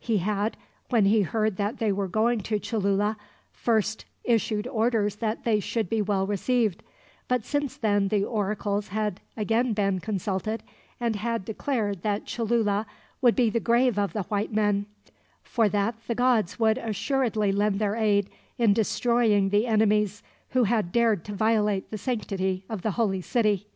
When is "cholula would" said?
12.26-13.36